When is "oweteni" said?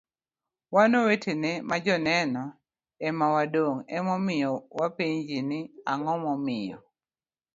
1.01-1.51